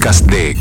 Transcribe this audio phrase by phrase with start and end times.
[0.00, 0.56] podcast de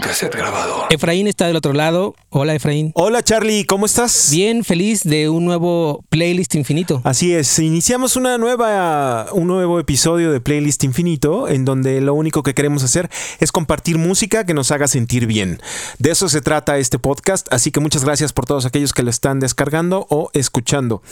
[0.00, 0.86] Cassette Grabado.
[0.88, 2.14] Efraín está del otro lado.
[2.30, 2.92] Hola, Efraín.
[2.94, 4.30] Hola Charlie, ¿cómo estás?
[4.30, 7.02] Bien, feliz de un nuevo playlist infinito.
[7.04, 12.42] Así es, iniciamos una nueva, un nuevo episodio de Playlist Infinito en donde lo único
[12.42, 15.60] que queremos hacer es compartir música que nos haga sentir bien.
[15.98, 19.10] De eso se trata este podcast, así que muchas gracias por todos aquellos que lo
[19.10, 21.02] están descargando o escuchando.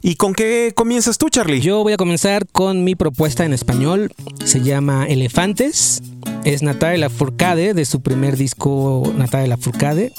[0.00, 1.60] ¿Y con qué comienzas tú, Charlie?
[1.60, 4.12] Yo voy a comenzar con mi propuesta en español.
[4.44, 6.00] Se llama Elefantes.
[6.44, 10.12] Es Natalia Lafourcade de su primer disco Natalia Lafourcade,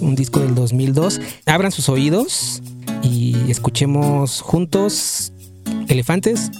[0.00, 1.20] un disco del 2002.
[1.44, 2.62] Abran sus oídos
[3.02, 5.30] y escuchemos juntos
[5.88, 6.50] Elefantes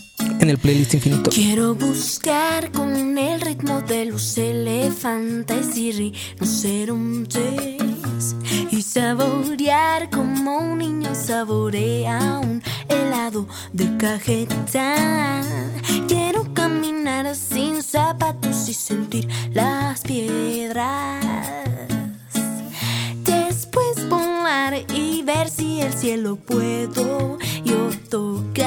[0.40, 1.30] en el playlist infinito.
[1.30, 7.86] Quiero buscar con el ritmo de los elefantes y rinocerontes
[8.70, 15.42] y saborear como un niño saborea un helado de cajeta.
[16.58, 21.24] Caminar sin zapatos y sentir las piedras.
[23.22, 28.66] Después volar y ver si el cielo puedo yo tocar.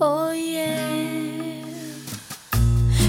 [0.00, 1.62] Oye,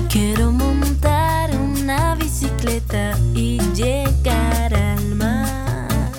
[0.08, 6.12] quiero montar una bicicleta y llegar al mar.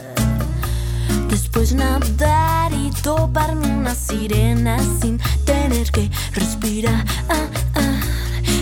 [1.28, 7.04] Después nadar y toparme una sirena sin tener que respirar.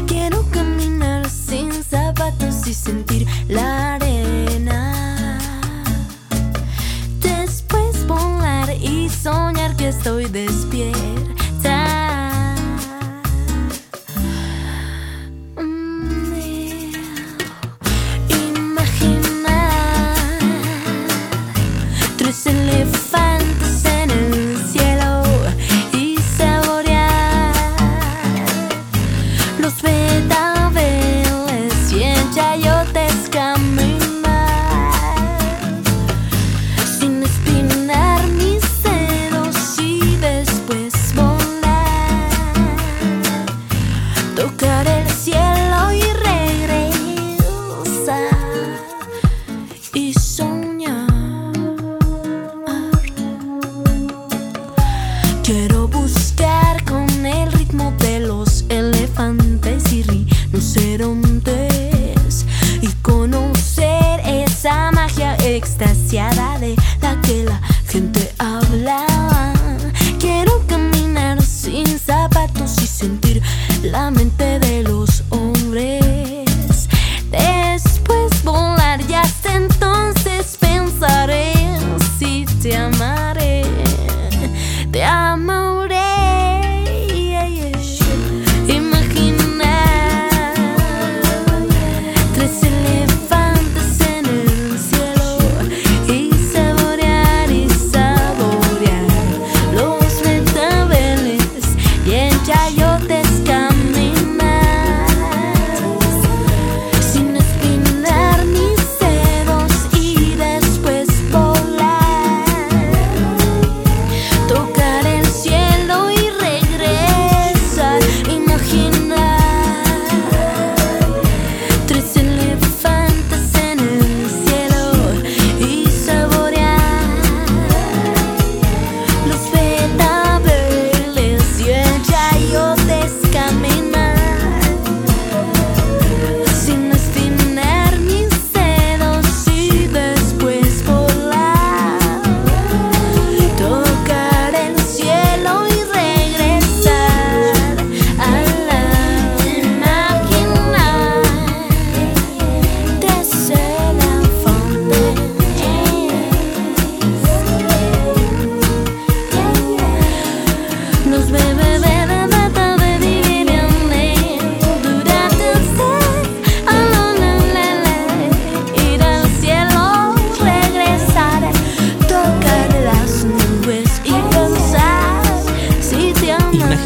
[0.06, 5.38] Quiero caminar sin zapatos y sentir la arena.
[7.20, 11.01] Después volar y soñar que estoy despierta.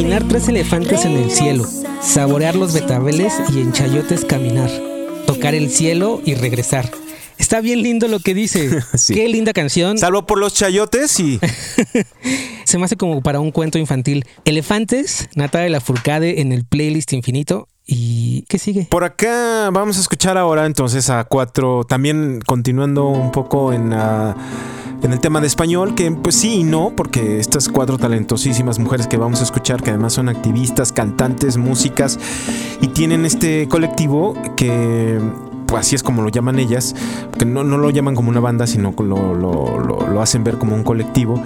[0.07, 1.67] Imaginar tres elefantes en el cielo,
[2.01, 4.71] saborear los betabeles y en chayotes caminar,
[5.27, 6.89] tocar el cielo y regresar.
[7.39, 8.71] Está bien lindo lo que dice.
[8.97, 9.15] Sí.
[9.15, 9.99] Qué linda canción.
[9.99, 11.41] Salvo por los chayotes y
[12.65, 14.25] Se me hace como para un cuento infantil.
[14.45, 17.67] Elefantes, Natalia Lafourcade en el playlist infinito.
[17.87, 18.89] ¿Y qué sigue?
[18.91, 24.35] Por acá vamos a escuchar ahora entonces a cuatro, también continuando un poco en, ah,
[25.03, 29.07] en el tema de español, que pues sí y no, porque estas cuatro talentosísimas mujeres
[29.07, 32.19] que vamos a escuchar, que además son activistas, cantantes, músicas,
[32.81, 35.21] y tienen este colectivo que
[35.75, 36.95] así es como lo llaman ellas,
[37.39, 40.59] que no, no lo llaman como una banda, sino lo, lo- lo- lo hacen ver
[40.59, 41.43] como un colectivo,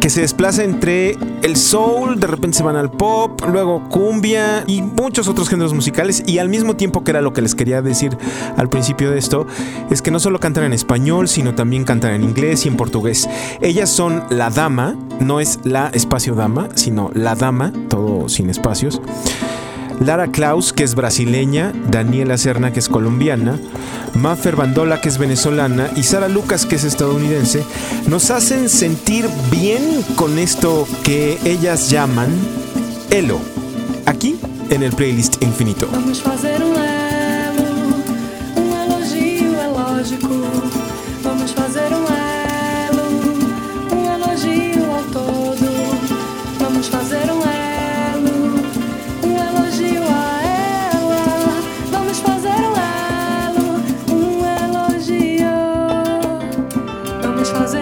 [0.00, 4.82] que se desplaza entre el soul, de repente se van al pop, luego cumbia y
[4.82, 8.16] muchos otros géneros musicales, y al mismo tiempo que era lo que les quería decir
[8.56, 9.46] al principio de esto,
[9.90, 13.28] es que no solo cantan en español, sino también cantan en inglés y en portugués.
[13.60, 19.00] Ellas son la dama, no es la espacio dama, sino la dama, todo sin espacios.
[20.04, 23.58] Lara Klaus, que es brasileña, Daniela Serna, que es colombiana,
[24.14, 27.64] Maffer Bandola, que es venezolana, y Sara Lucas, que es estadounidense,
[28.08, 32.30] nos hacen sentir bien con esto que ellas llaman
[33.10, 33.38] Elo,
[34.06, 34.36] aquí
[34.70, 35.88] en el playlist infinito.
[35.92, 37.62] Vamos fazer um elo,
[38.56, 40.61] um elogio
[57.52, 57.74] Vamos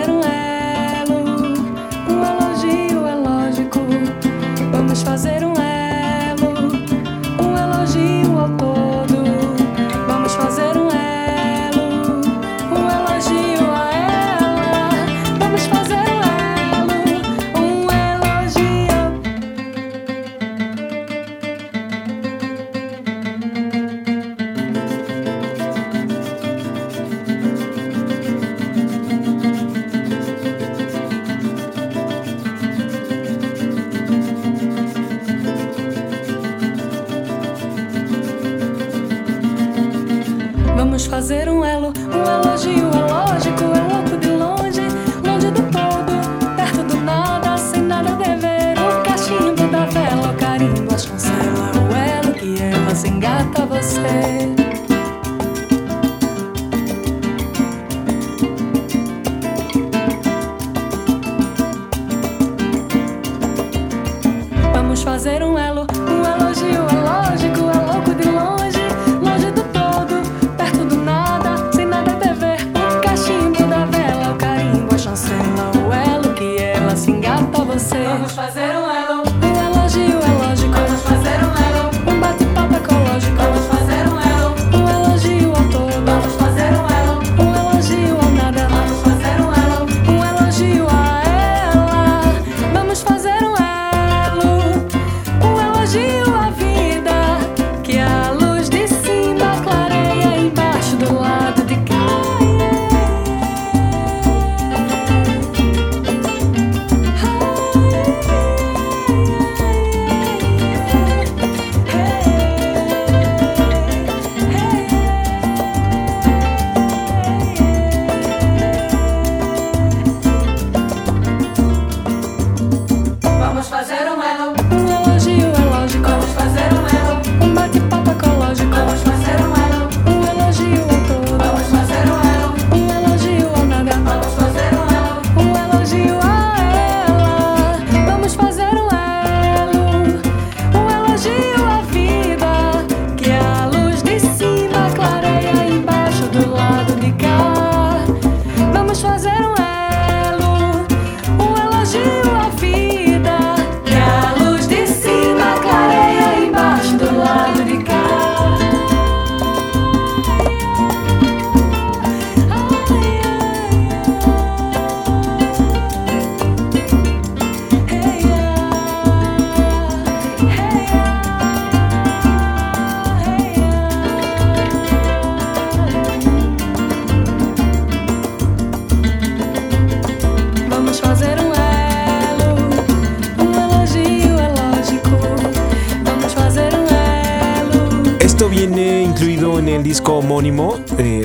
[41.10, 44.82] fazer um elo, um elogio é lógico, é louco de longe,
[45.26, 48.78] longe do todo, perto do nada, sem nada dever.
[48.78, 54.59] O cachimbo da vela, o carimbo, a chancela, o elo que ela se engata você.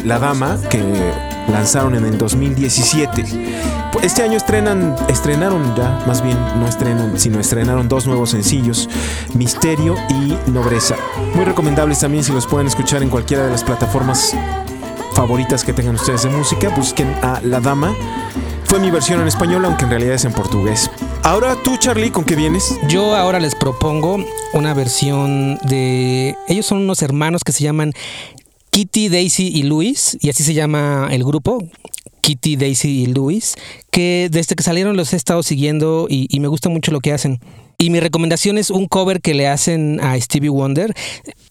[0.05, 0.83] La Dama que
[1.51, 3.25] lanzaron en el 2017.
[4.03, 8.87] Este año estrenan, estrenaron ya, más bien no estrenan, sino estrenaron dos nuevos sencillos,
[9.33, 10.95] Misterio y Nobreza.
[11.33, 14.35] Muy recomendables también si los pueden escuchar en cualquiera de las plataformas
[15.13, 17.95] favoritas que tengan ustedes de música, busquen a La Dama.
[18.65, 20.91] Fue mi versión en español, aunque en realidad es en portugués.
[21.23, 22.77] Ahora tú, Charlie, ¿con qué vienes?
[22.89, 24.19] Yo ahora les propongo
[24.53, 26.35] una versión de...
[26.47, 27.93] Ellos son unos hermanos que se llaman
[28.75, 31.63] Kitty, Daisy y Luis, y así se llama el grupo.
[32.19, 33.53] Kitty, Daisy y Luis,
[33.89, 37.13] que desde que salieron los he estado siguiendo y, y me gusta mucho lo que
[37.13, 37.39] hacen.
[37.77, 40.93] Y mi recomendación es un cover que le hacen a Stevie Wonder.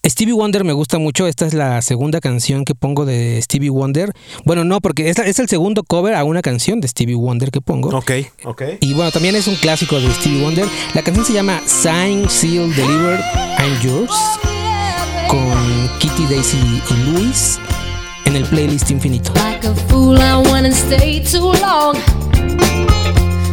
[0.05, 1.25] Stevie Wonder me gusta mucho.
[1.25, 4.11] Esta es la segunda canción que pongo de Stevie Wonder.
[4.43, 7.49] Bueno, no, porque es, la- es el segundo cover a una canción de Stevie Wonder
[7.49, 7.89] que pongo.
[7.97, 8.11] Ok,
[8.43, 8.61] ok.
[8.81, 10.67] Y bueno, también es un clásico de Stevie Wonder.
[10.93, 13.21] La canción se llama Sign, Seal, Delivered,
[13.57, 14.11] I'm Yours.
[15.29, 17.59] Con Kitty, Daisy y Luis
[18.25, 19.31] en el playlist infinito.
[19.33, 21.97] Like a fool, I went and stayed too long.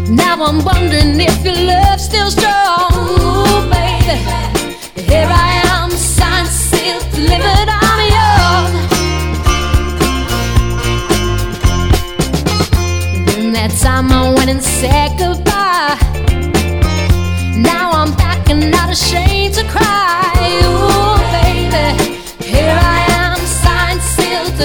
[0.09, 2.93] Now I'm wondering if your love's still strong.
[2.95, 4.19] Ooh, baby,
[5.02, 8.73] here I am, signed, sealed, delivered, I'm yours.
[13.26, 15.97] Then that time I went and said goodbye.
[17.57, 19.32] Now I'm back and not ashamed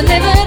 [0.05, 0.46] delivered,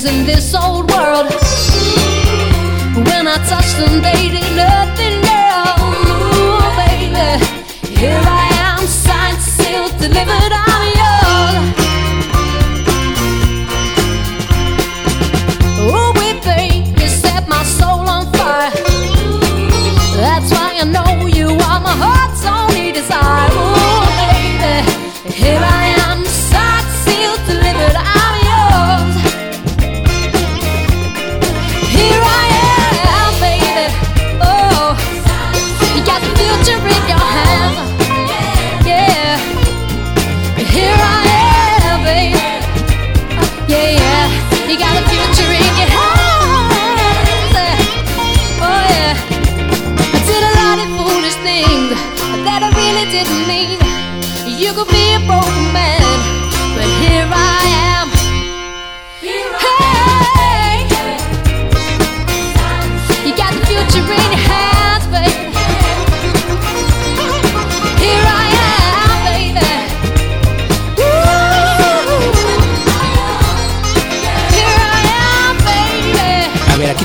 [0.00, 1.26] things in this old world.
[3.06, 4.39] When I touched them, they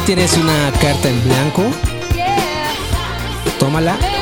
[0.05, 1.63] tienes una carta en blanco.
[3.59, 4.14] Tómala.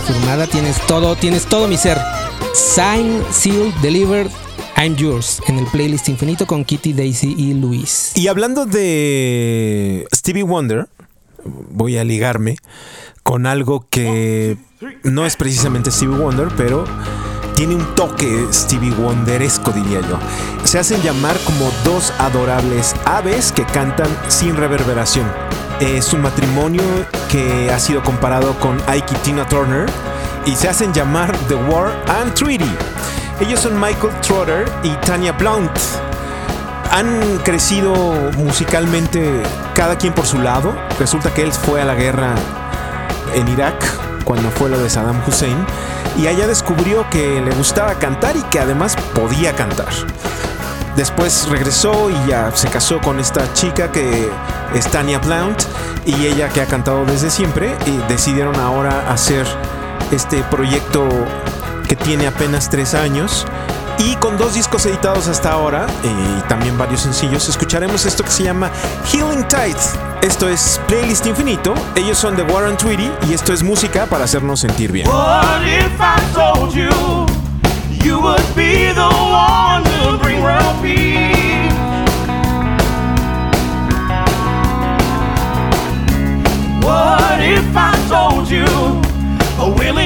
[0.00, 0.46] Firmada.
[0.46, 1.98] Tienes todo, tienes todo mi ser.
[2.54, 4.30] Sign, seal, delivered,
[4.76, 5.40] I'm yours.
[5.46, 8.12] En el playlist infinito con Kitty, Daisy y Luis.
[8.16, 10.88] Y hablando de Stevie Wonder,
[11.44, 12.56] voy a ligarme
[13.22, 14.56] con algo que
[15.04, 16.84] no es precisamente Stevie Wonder, pero
[17.54, 20.18] tiene un toque Stevie Wonderesco, diría yo.
[20.64, 25.26] Se hacen llamar como dos adorables aves que cantan sin reverberación.
[25.82, 26.84] Es un matrimonio
[27.28, 29.86] que ha sido comparado con Ike y Tina Turner
[30.46, 32.70] y se hacen llamar The War and Treaty.
[33.40, 35.76] Ellos son Michael Trotter y Tanya Blount
[36.92, 37.92] han crecido
[38.38, 39.42] musicalmente
[39.74, 40.72] cada quien por su lado.
[41.00, 42.36] Resulta que él fue a la guerra
[43.34, 43.74] en Irak
[44.22, 45.66] cuando fue lo de Saddam Hussein
[46.16, 49.88] y allá descubrió que le gustaba cantar y que además podía cantar.
[50.96, 54.28] Después regresó y ya se casó con esta chica que
[54.74, 55.62] es Tanya Blount
[56.04, 59.46] y ella que ha cantado desde siempre y decidieron ahora hacer
[60.10, 61.08] este proyecto
[61.88, 63.46] que tiene apenas tres años
[63.98, 68.44] y con dos discos editados hasta ahora y también varios sencillos escucharemos esto que se
[68.44, 68.70] llama
[69.10, 69.76] Healing Tide.
[70.22, 74.60] Esto es Playlist Infinito, ellos son de Warren Tweedy y esto es música para hacernos
[74.60, 75.08] sentir bien.
[78.04, 81.72] You would be the one to bring world peace?
[86.84, 88.66] What if I told you
[89.64, 90.01] a willing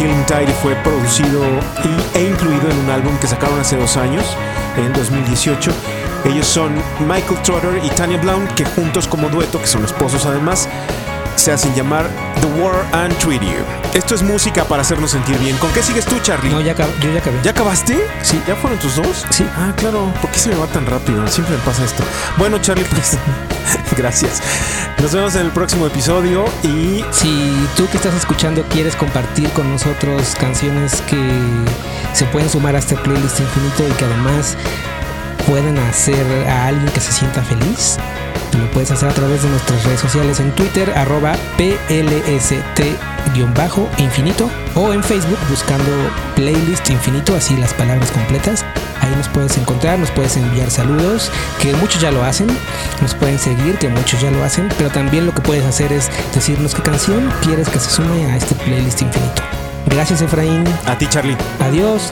[0.00, 1.42] Healing Tide fue producido
[2.14, 4.24] e incluido en un álbum que sacaron hace dos años,
[4.78, 5.70] en 2018.
[6.24, 10.70] Ellos son Michael Trotter y Tanya Blount, que juntos como dueto, que son esposos además,
[11.40, 12.06] se hacen llamar
[12.42, 13.54] The War and Treaty.
[13.94, 15.56] Esto es música para hacernos sentir bien.
[15.56, 16.50] ¿Con qué sigues tú, Charlie?
[16.50, 17.38] No, ya, yo ya acabé.
[17.42, 18.06] ¿Ya acabaste?
[18.20, 18.38] Sí.
[18.46, 19.24] ¿Ya fueron tus dos?
[19.30, 19.46] Sí.
[19.56, 20.12] Ah, claro.
[20.20, 21.26] ¿Por qué se me va tan rápido?
[21.28, 22.02] Siempre me pasa esto.
[22.36, 23.16] Bueno, Charlie, pues
[23.96, 24.42] gracias.
[25.00, 29.70] Nos vemos en el próximo episodio y Si tú que estás escuchando quieres compartir con
[29.70, 31.16] nosotros canciones que
[32.12, 34.58] se pueden sumar a este playlist infinito y que además
[35.46, 37.96] pueden hacer a alguien que se sienta feliz,
[38.58, 45.02] lo puedes hacer a través de nuestras redes sociales en Twitter, arroba PLST-infinito o en
[45.02, 45.90] Facebook buscando
[46.34, 48.64] playlist infinito, así las palabras completas.
[49.00, 52.48] Ahí nos puedes encontrar, nos puedes enviar saludos, que muchos ya lo hacen,
[53.00, 56.10] nos pueden seguir, que muchos ya lo hacen, pero también lo que puedes hacer es
[56.34, 59.42] decirnos qué canción quieres que se sume a este playlist infinito.
[59.86, 61.36] Gracias Efraín, a ti, Charlie.
[61.60, 62.10] adiós.